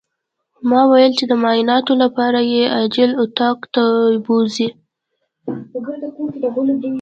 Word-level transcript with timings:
ما 0.69 0.81
ويل 0.91 1.11
چې 1.19 1.25
د 1.27 1.33
معايناتو 1.43 1.93
لپاره 2.03 2.39
يې 2.53 2.63
عاجل 2.75 3.11
اتاق 3.23 3.59
ته 3.73 3.83
بوځئ. 4.25 4.69